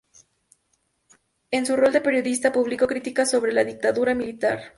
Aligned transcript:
En 1.51 1.67
su 1.67 1.75
rol 1.77 1.93
de 1.93 2.01
periodista, 2.01 2.51
publicó 2.51 2.87
críticas 2.87 3.29
sobre 3.29 3.53
la 3.53 3.63
dictadura 3.63 4.15
militar. 4.15 4.59